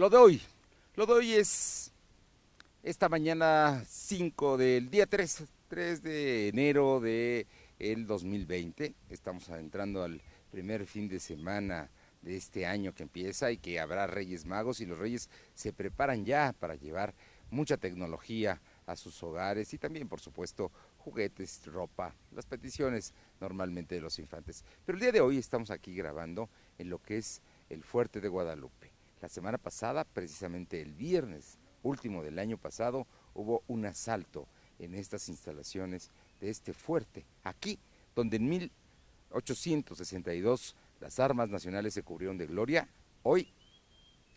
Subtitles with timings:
[0.00, 0.40] Lo de hoy,
[0.94, 1.92] lo de hoy es
[2.82, 7.46] esta mañana 5 del día 3, 3 de enero de
[7.78, 8.94] el 2020.
[9.10, 11.90] Estamos entrando al primer fin de semana
[12.22, 16.24] de este año que empieza y que habrá Reyes Magos y los Reyes se preparan
[16.24, 17.12] ya para llevar
[17.50, 24.00] mucha tecnología a sus hogares y también, por supuesto, juguetes, ropa, las peticiones normalmente de
[24.00, 24.64] los infantes.
[24.86, 26.48] Pero el día de hoy estamos aquí grabando
[26.78, 28.99] en lo que es el Fuerte de Guadalupe.
[29.20, 34.46] La semana pasada, precisamente el viernes último del año pasado, hubo un asalto
[34.78, 37.78] en estas instalaciones de este fuerte, aquí,
[38.14, 42.88] donde en 1862 las armas nacionales se cubrieron de gloria,
[43.22, 43.52] hoy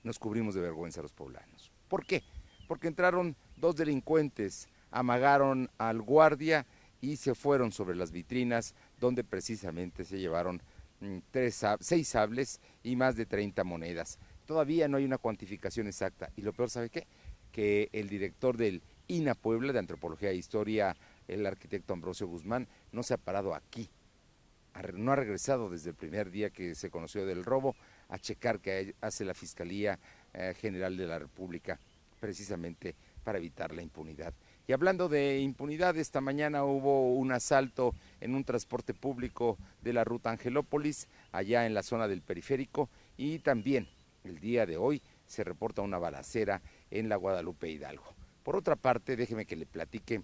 [0.04, 1.72] nos cubrimos de vergüenza los poblanos.
[1.88, 2.24] ¿Por qué?
[2.68, 6.66] Porque entraron dos delincuentes, amagaron al guardia
[7.02, 10.62] y se fueron sobre las vitrinas donde precisamente se llevaron
[11.00, 14.20] mm, tres, seis sables y más de 30 monedas.
[14.46, 17.08] Todavía no hay una cuantificación exacta y lo peor, ¿sabe qué?
[17.52, 20.96] Que el director del INA Puebla de Antropología e Historia,
[21.28, 23.90] el arquitecto Ambrosio Guzmán, no se ha parado aquí,
[24.94, 27.76] no ha regresado desde el primer día que se conoció del robo
[28.10, 30.00] a checar qué hace la Fiscalía
[30.34, 31.80] eh, General de la República
[32.20, 34.34] precisamente para evitar la impunidad.
[34.66, 40.06] Y hablando de impunidad, esta mañana hubo un asalto en un transporte público de la
[40.06, 43.88] ruta Angelópolis, allá en la zona del periférico, y también
[44.24, 48.14] el día de hoy se reporta una balacera en la Guadalupe Hidalgo.
[48.44, 50.22] Por otra parte, déjeme que le platique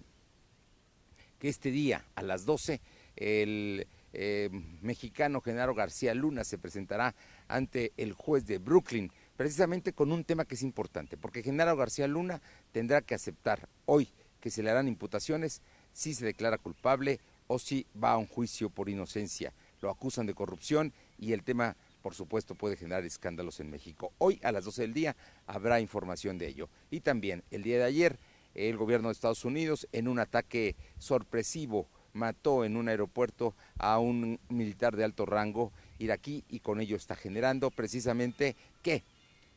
[1.38, 2.80] que este día a las 12
[3.16, 4.50] el eh,
[4.82, 7.14] mexicano Genaro García Luna se presentará
[7.48, 12.06] ante el juez de Brooklyn, precisamente con un tema que es importante, porque Genaro García
[12.08, 12.40] Luna
[12.72, 14.08] tendrá que aceptar hoy
[14.40, 18.70] que se le harán imputaciones si se declara culpable o si va a un juicio
[18.70, 19.52] por inocencia.
[19.80, 24.12] Lo acusan de corrupción y el tema, por supuesto, puede generar escándalos en México.
[24.18, 26.68] Hoy a las 12 del día habrá información de ello.
[26.90, 28.18] Y también el día de ayer,
[28.54, 34.40] el gobierno de Estados Unidos, en un ataque sorpresivo, mató en un aeropuerto a un
[34.48, 39.04] militar de alto rango iraquí y con ello está generando precisamente que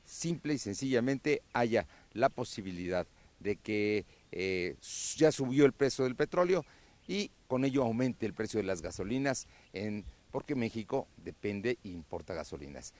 [0.06, 3.07] simple y sencillamente haya la posibilidad
[3.40, 4.75] de que eh,
[5.16, 6.66] ya subió el precio del petróleo
[7.07, 12.33] y con ello aumente el precio de las gasolinas, en, porque México depende e importa
[12.33, 12.91] gasolinas.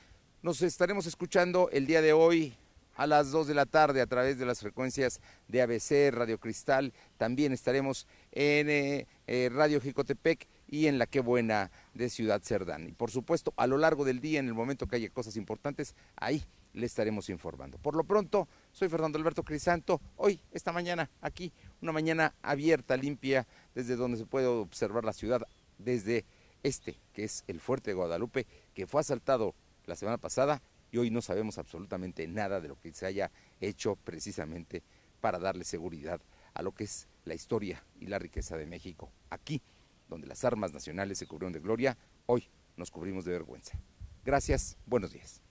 [0.44, 2.54] Nos estaremos escuchando el día de hoy
[2.96, 6.94] a las 2 de la tarde a través de las frecuencias de ABC, Radio Cristal.
[7.18, 12.88] También estaremos en eh, eh, Radio Jicotepec y en la Qué Buena de Ciudad Cerdán.
[12.88, 15.96] Y por supuesto, a lo largo del día, en el momento que haya cosas importantes,
[16.16, 16.44] ahí
[16.74, 17.80] le estaremos informando.
[17.80, 20.00] Por lo pronto, soy Fernando Alberto Crisanto.
[20.18, 21.52] Hoy, esta mañana, aquí,
[21.82, 25.42] una mañana abierta, limpia, desde donde se puede observar la ciudad,
[25.80, 26.26] desde
[26.64, 29.54] este, que es el Fuerte de Guadalupe, que fue asaltado
[29.86, 33.96] la semana pasada y hoy no sabemos absolutamente nada de lo que se haya hecho
[33.96, 34.84] precisamente
[35.22, 36.22] para darle seguridad
[36.54, 39.12] a lo que es la historia y la riqueza de México.
[39.30, 39.62] Aquí,
[40.10, 42.48] donde las armas nacionales se cubrieron de gloria, hoy
[42.78, 43.78] nos cubrimos de vergüenza.
[44.24, 45.42] Gracias, buenos días.